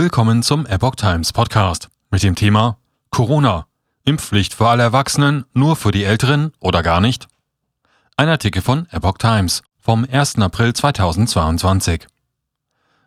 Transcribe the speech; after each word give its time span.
Willkommen 0.00 0.44
zum 0.44 0.64
Epoch 0.64 0.94
Times 0.94 1.32
Podcast 1.32 1.88
mit 2.12 2.22
dem 2.22 2.36
Thema 2.36 2.78
Corona. 3.10 3.66
Impfpflicht 4.04 4.54
für 4.54 4.68
alle 4.68 4.84
Erwachsenen, 4.84 5.44
nur 5.54 5.74
für 5.74 5.90
die 5.90 6.04
Älteren 6.04 6.52
oder 6.60 6.84
gar 6.84 7.00
nicht? 7.00 7.26
Ein 8.16 8.28
Artikel 8.28 8.62
von 8.62 8.86
Epoch 8.92 9.18
Times 9.18 9.64
vom 9.80 10.06
1. 10.08 10.38
April 10.38 10.72
2022. 10.72 12.06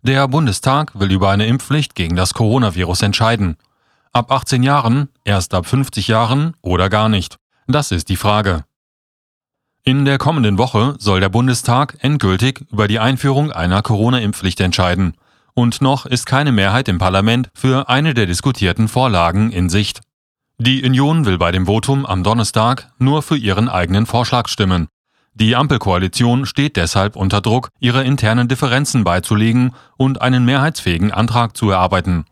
Der 0.00 0.26
Bundestag 0.28 0.98
will 0.98 1.12
über 1.12 1.28
eine 1.28 1.44
Impfpflicht 1.44 1.94
gegen 1.94 2.16
das 2.16 2.32
Coronavirus 2.32 3.02
entscheiden. 3.02 3.58
Ab 4.14 4.32
18 4.32 4.62
Jahren, 4.62 5.10
erst 5.24 5.52
ab 5.52 5.66
50 5.66 6.08
Jahren 6.08 6.54
oder 6.62 6.88
gar 6.88 7.10
nicht. 7.10 7.36
Das 7.66 7.92
ist 7.92 8.08
die 8.08 8.16
Frage. 8.16 8.64
In 9.82 10.06
der 10.06 10.16
kommenden 10.16 10.56
Woche 10.56 10.94
soll 10.98 11.20
der 11.20 11.28
Bundestag 11.28 11.98
endgültig 12.00 12.64
über 12.72 12.88
die 12.88 12.98
Einführung 12.98 13.52
einer 13.52 13.82
Corona-Impfpflicht 13.82 14.60
entscheiden 14.62 15.12
und 15.58 15.80
noch 15.80 16.06
ist 16.06 16.24
keine 16.24 16.52
Mehrheit 16.52 16.86
im 16.86 16.98
Parlament 16.98 17.50
für 17.52 17.88
eine 17.88 18.14
der 18.14 18.26
diskutierten 18.26 18.86
Vorlagen 18.86 19.50
in 19.50 19.68
Sicht. 19.68 20.02
Die 20.56 20.84
Union 20.84 21.24
will 21.24 21.36
bei 21.36 21.50
dem 21.50 21.66
Votum 21.66 22.06
am 22.06 22.22
Donnerstag 22.22 22.92
nur 23.00 23.22
für 23.22 23.36
ihren 23.36 23.68
eigenen 23.68 24.06
Vorschlag 24.06 24.46
stimmen. 24.46 24.86
Die 25.34 25.56
Ampelkoalition 25.56 26.46
steht 26.46 26.76
deshalb 26.76 27.16
unter 27.16 27.40
Druck, 27.40 27.70
ihre 27.80 28.04
internen 28.04 28.46
Differenzen 28.46 29.02
beizulegen 29.02 29.74
und 29.96 30.22
einen 30.22 30.44
mehrheitsfähigen 30.44 31.10
Antrag 31.10 31.56
zu 31.56 31.70
erarbeiten. 31.70 32.24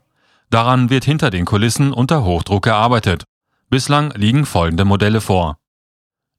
Daran 0.49 0.89
wird 0.89 1.03
hinter 1.03 1.29
den 1.29 1.43
Kulissen 1.43 1.91
unter 1.91 2.23
Hochdruck 2.23 2.63
gearbeitet. 2.63 3.25
Bislang 3.69 4.11
liegen 4.11 4.45
folgende 4.45 4.85
Modelle 4.85 5.19
vor. 5.19 5.57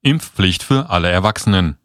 Impfpflicht 0.00 0.62
für 0.62 0.88
alle 0.88 1.10
Erwachsenen. 1.10 1.76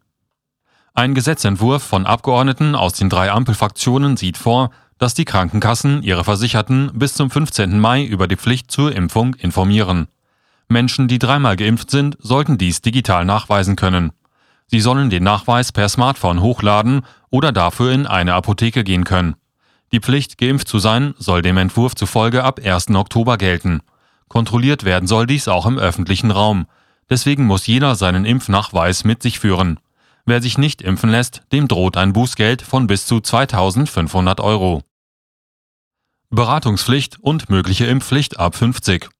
Ein 0.96 1.14
Gesetzentwurf 1.14 1.82
von 1.82 2.06
Abgeordneten 2.06 2.76
aus 2.76 2.92
den 2.92 3.10
drei 3.10 3.32
Ampelfraktionen 3.32 4.16
sieht 4.16 4.38
vor, 4.38 4.70
dass 4.98 5.14
die 5.14 5.24
Krankenkassen 5.24 6.02
ihre 6.02 6.24
Versicherten 6.24 6.90
bis 6.94 7.14
zum 7.14 7.30
15. 7.30 7.78
Mai 7.78 8.04
über 8.04 8.28
die 8.28 8.36
Pflicht 8.36 8.70
zur 8.70 8.94
Impfung 8.94 9.34
informieren. 9.34 10.08
Menschen, 10.68 11.08
die 11.08 11.18
dreimal 11.18 11.56
geimpft 11.56 11.90
sind, 11.90 12.16
sollten 12.20 12.58
dies 12.58 12.80
digital 12.80 13.24
nachweisen 13.24 13.76
können. 13.76 14.12
Sie 14.66 14.80
sollen 14.80 15.10
den 15.10 15.22
Nachweis 15.22 15.72
per 15.72 15.88
Smartphone 15.88 16.40
hochladen 16.40 17.02
oder 17.30 17.52
dafür 17.52 17.92
in 17.92 18.06
eine 18.06 18.34
Apotheke 18.34 18.82
gehen 18.82 19.04
können. 19.04 19.36
Die 19.92 20.00
Pflicht, 20.00 20.38
geimpft 20.38 20.68
zu 20.68 20.78
sein, 20.78 21.14
soll 21.18 21.42
dem 21.42 21.56
Entwurf 21.56 21.94
zufolge 21.94 22.42
ab 22.42 22.60
1. 22.64 22.90
Oktober 22.90 23.36
gelten. 23.36 23.80
Kontrolliert 24.28 24.84
werden 24.84 25.06
soll 25.06 25.26
dies 25.26 25.48
auch 25.48 25.66
im 25.66 25.78
öffentlichen 25.78 26.30
Raum. 26.30 26.66
Deswegen 27.10 27.44
muss 27.44 27.66
jeder 27.66 27.94
seinen 27.94 28.24
Impfnachweis 28.24 29.04
mit 29.04 29.22
sich 29.22 29.38
führen. 29.38 29.78
Wer 30.26 30.40
sich 30.40 30.56
nicht 30.56 30.80
impfen 30.80 31.10
lässt, 31.10 31.42
dem 31.52 31.68
droht 31.68 31.98
ein 31.98 32.14
Bußgeld 32.14 32.62
von 32.62 32.86
bis 32.86 33.06
zu 33.06 33.20
2500 33.20 34.40
Euro. 34.40 34.82
Beratungspflicht 36.30 37.18
und 37.20 37.50
mögliche 37.50 37.84
Impfpflicht 37.84 38.38
ab 38.38 38.56
50. 38.56 39.10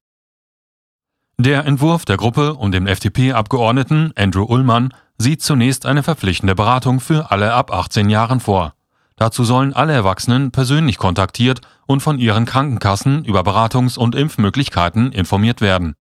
Der 1.37 1.65
Entwurf 1.65 2.05
der 2.05 2.17
Gruppe 2.17 2.55
und 2.55 2.71
dem 2.71 2.87
FDP-Abgeordneten 2.87 4.13
Andrew 4.15 4.45
Ullmann 4.45 4.93
sieht 5.17 5.43
zunächst 5.43 5.85
eine 5.85 6.01
verpflichtende 6.01 6.55
Beratung 6.55 6.99
für 6.99 7.29
alle 7.29 7.53
ab 7.53 7.71
18 7.71 8.09
Jahren 8.09 8.39
vor. 8.39 8.73
Dazu 9.15 9.43
sollen 9.43 9.73
alle 9.73 9.93
Erwachsenen 9.93 10.51
persönlich 10.51 10.97
kontaktiert 10.97 11.61
und 11.85 12.01
von 12.01 12.19
ihren 12.19 12.45
Krankenkassen 12.45 13.23
über 13.25 13.41
Beratungs- 13.41 13.97
und 13.97 14.15
Impfmöglichkeiten 14.15 15.11
informiert 15.11 15.61
werden. 15.61 15.95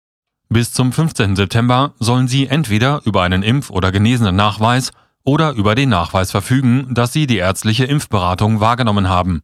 Bis 0.55 0.73
zum 0.73 0.93
15. 0.93 1.35
September 1.35 1.95
sollen 1.99 2.29
sie 2.29 2.47
entweder 2.47 3.01
über 3.05 3.23
einen 3.23 3.43
Impf- 3.43 3.71
oder 3.71 3.91
genesenen 3.91 4.37
Nachweis 4.37 4.93
oder 5.25 5.51
über 5.55 5.75
den 5.75 5.89
Nachweis 5.89 6.31
verfügen, 6.31 6.95
dass 6.95 7.13
sie 7.13 7.27
die 7.27 7.39
ärztliche 7.39 7.87
Impfberatung 7.87 8.61
wahrgenommen 8.61 9.09
haben. 9.09 9.43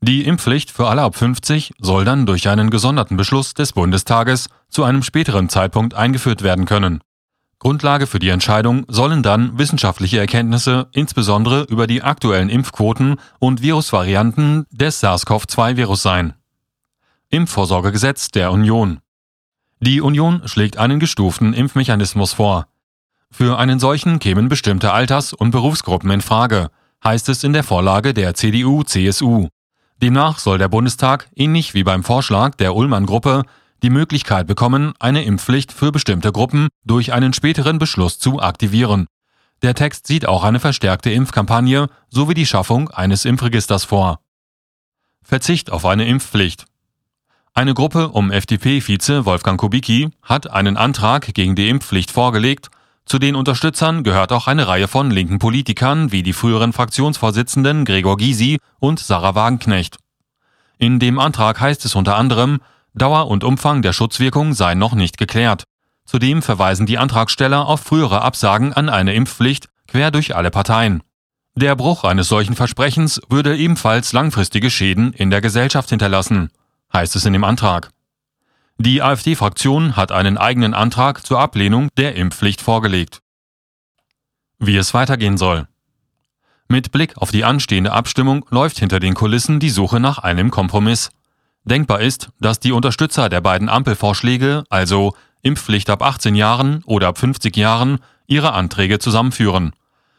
Die 0.00 0.24
Impfpflicht 0.24 0.70
für 0.70 0.88
alle 0.88 1.02
ab 1.02 1.14
50 1.14 1.74
soll 1.78 2.06
dann 2.06 2.24
durch 2.24 2.48
einen 2.48 2.70
gesonderten 2.70 3.18
Beschluss 3.18 3.52
des 3.52 3.74
Bundestages 3.74 4.48
zu 4.70 4.82
einem 4.84 5.02
späteren 5.02 5.50
Zeitpunkt 5.50 5.92
eingeführt 5.92 6.40
werden 6.40 6.64
können. 6.64 7.02
Grundlage 7.58 8.06
für 8.06 8.18
die 8.18 8.30
Entscheidung 8.30 8.86
sollen 8.88 9.22
dann 9.22 9.58
wissenschaftliche 9.58 10.20
Erkenntnisse 10.20 10.88
insbesondere 10.92 11.64
über 11.64 11.86
die 11.86 12.02
aktuellen 12.02 12.48
Impfquoten 12.48 13.16
und 13.40 13.60
Virusvarianten 13.60 14.64
des 14.70 15.00
SARS-CoV-2-Virus 15.00 16.00
sein. 16.00 16.32
Impfvorsorgegesetz 17.28 18.30
der 18.30 18.52
Union 18.52 19.00
die 19.80 20.00
Union 20.00 20.42
schlägt 20.46 20.78
einen 20.78 21.00
gestuften 21.00 21.52
Impfmechanismus 21.52 22.32
vor. 22.32 22.66
Für 23.30 23.58
einen 23.58 23.78
solchen 23.78 24.18
kämen 24.18 24.48
bestimmte 24.48 24.92
Alters- 24.92 25.34
und 25.34 25.50
Berufsgruppen 25.50 26.10
in 26.10 26.22
Frage, 26.22 26.70
heißt 27.04 27.28
es 27.28 27.44
in 27.44 27.52
der 27.52 27.64
Vorlage 27.64 28.14
der 28.14 28.34
CDU-CSU. 28.34 29.48
Demnach 30.02 30.38
soll 30.38 30.58
der 30.58 30.68
Bundestag, 30.68 31.28
ähnlich 31.34 31.74
wie 31.74 31.84
beim 31.84 32.04
Vorschlag 32.04 32.54
der 32.54 32.74
Ullmann-Gruppe, 32.74 33.44
die 33.82 33.90
Möglichkeit 33.90 34.46
bekommen, 34.46 34.94
eine 34.98 35.24
Impfpflicht 35.24 35.72
für 35.72 35.92
bestimmte 35.92 36.32
Gruppen 36.32 36.68
durch 36.84 37.12
einen 37.12 37.32
späteren 37.32 37.78
Beschluss 37.78 38.18
zu 38.18 38.40
aktivieren. 38.40 39.06
Der 39.62 39.74
Text 39.74 40.06
sieht 40.06 40.26
auch 40.26 40.44
eine 40.44 40.60
verstärkte 40.60 41.10
Impfkampagne 41.10 41.88
sowie 42.08 42.34
die 42.34 42.46
Schaffung 42.46 42.90
eines 42.90 43.24
Impfregisters 43.24 43.84
vor. 43.84 44.20
Verzicht 45.22 45.70
auf 45.70 45.84
eine 45.84 46.06
Impfpflicht. 46.06 46.66
Eine 47.56 47.72
Gruppe 47.72 48.10
um 48.10 48.30
FDP-Vize 48.30 49.24
Wolfgang 49.24 49.58
Kubicki 49.58 50.10
hat 50.22 50.50
einen 50.50 50.76
Antrag 50.76 51.32
gegen 51.32 51.54
die 51.54 51.70
Impfpflicht 51.70 52.10
vorgelegt. 52.10 52.68
Zu 53.06 53.18
den 53.18 53.34
Unterstützern 53.34 54.04
gehört 54.04 54.30
auch 54.30 54.46
eine 54.46 54.68
Reihe 54.68 54.88
von 54.88 55.10
linken 55.10 55.38
Politikern 55.38 56.12
wie 56.12 56.22
die 56.22 56.34
früheren 56.34 56.74
Fraktionsvorsitzenden 56.74 57.86
Gregor 57.86 58.18
Gysi 58.18 58.58
und 58.78 59.00
Sarah 59.00 59.34
Wagenknecht. 59.34 59.96
In 60.76 60.98
dem 60.98 61.18
Antrag 61.18 61.58
heißt 61.58 61.86
es 61.86 61.94
unter 61.94 62.16
anderem, 62.16 62.60
Dauer 62.92 63.26
und 63.28 63.42
Umfang 63.42 63.80
der 63.80 63.94
Schutzwirkung 63.94 64.52
seien 64.52 64.78
noch 64.78 64.92
nicht 64.92 65.16
geklärt. 65.16 65.64
Zudem 66.04 66.42
verweisen 66.42 66.84
die 66.84 66.98
Antragsteller 66.98 67.66
auf 67.66 67.80
frühere 67.80 68.20
Absagen 68.20 68.74
an 68.74 68.90
eine 68.90 69.14
Impfpflicht 69.14 69.68
quer 69.88 70.10
durch 70.10 70.36
alle 70.36 70.50
Parteien. 70.50 71.02
Der 71.54 71.74
Bruch 71.74 72.04
eines 72.04 72.28
solchen 72.28 72.54
Versprechens 72.54 73.18
würde 73.30 73.56
ebenfalls 73.56 74.12
langfristige 74.12 74.68
Schäden 74.68 75.14
in 75.14 75.30
der 75.30 75.40
Gesellschaft 75.40 75.88
hinterlassen 75.88 76.50
heißt 76.96 77.14
es 77.14 77.26
in 77.26 77.34
dem 77.34 77.44
Antrag. 77.44 77.90
Die 78.78 79.02
AfD-Fraktion 79.02 79.96
hat 79.96 80.12
einen 80.12 80.38
eigenen 80.38 80.74
Antrag 80.74 81.24
zur 81.24 81.38
Ablehnung 81.38 81.88
der 81.96 82.14
Impfpflicht 82.14 82.62
vorgelegt. 82.62 83.20
Wie 84.58 84.76
es 84.76 84.94
weitergehen 84.94 85.36
soll. 85.36 85.68
Mit 86.68 86.92
Blick 86.92 87.16
auf 87.18 87.30
die 87.30 87.44
anstehende 87.44 87.92
Abstimmung 87.92 88.46
läuft 88.50 88.78
hinter 88.78 88.98
den 88.98 89.14
Kulissen 89.14 89.60
die 89.60 89.70
Suche 89.70 90.00
nach 90.00 90.18
einem 90.18 90.50
Kompromiss. 90.50 91.10
Denkbar 91.64 92.00
ist, 92.00 92.30
dass 92.40 92.60
die 92.60 92.72
Unterstützer 92.72 93.28
der 93.28 93.42
beiden 93.42 93.68
Ampelvorschläge, 93.68 94.64
also 94.70 95.14
Impfpflicht 95.42 95.90
ab 95.90 96.02
18 96.02 96.34
Jahren 96.34 96.82
oder 96.84 97.08
ab 97.08 97.18
50 97.18 97.56
Jahren, 97.56 97.98
ihre 98.26 98.52
Anträge 98.52 98.98
zusammenführen. 98.98 99.72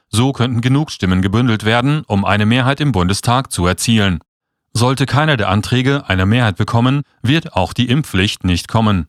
So 0.09 0.31
könnten 0.31 0.61
genug 0.61 0.91
Stimmen 0.91 1.21
gebündelt 1.21 1.65
werden, 1.65 2.03
um 2.07 2.23
eine 2.23 2.45
Mehrheit 2.45 2.79
im 2.79 2.91
Bundestag 2.91 3.51
zu 3.51 3.65
erzielen. 3.65 4.19
Sollte 4.77 5.07
keiner 5.07 5.37
der 5.37 5.49
Anträge 5.49 6.07
eine 6.07 6.27
Mehrheit 6.27 6.55
bekommen, 6.55 7.01
wird 7.23 7.53
auch 7.53 7.73
die 7.73 7.89
Impfpflicht 7.89 8.43
nicht 8.43 8.67
kommen. 8.67 9.07